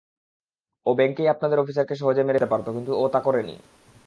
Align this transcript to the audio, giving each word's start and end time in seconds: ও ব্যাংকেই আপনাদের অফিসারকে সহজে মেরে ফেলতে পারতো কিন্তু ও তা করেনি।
ও 0.85 0.89
ব্যাংকেই 0.95 1.31
আপনাদের 1.33 1.61
অফিসারকে 1.61 1.95
সহজে 1.95 2.21
মেরে 2.23 2.39
ফেলতে 2.39 2.51
পারতো 2.51 2.69
কিন্তু 2.73 2.91
ও 2.93 3.03
তা 3.13 3.19
করেনি। 3.19 3.55